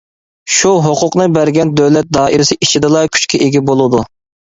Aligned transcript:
شۇ 0.59 0.69
ھوقۇقنى 0.85 1.27
بەرگەن 1.35 1.73
دۆلەت 1.79 2.09
دائىرىسى 2.17 2.57
ئىچىدىلا 2.67 3.05
كۈچكە 3.19 3.41
ئىگە 3.49 3.63
بولىدۇ. 3.69 4.01